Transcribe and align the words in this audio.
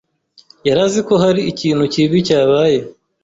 yari 0.67 0.81
azi 0.87 0.99
ko 1.07 1.13
hari 1.23 1.41
ikintu 1.51 1.83
kibi 1.93 2.17
cyabaye. 2.27 2.79